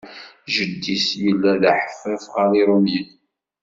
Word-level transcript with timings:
Jeddi-s 0.53 1.07
yella 1.23 1.51
d 1.61 1.63
aḥeffaf 1.71 2.23
ɣer 2.33 2.49
Iṛumiyen. 2.61 3.09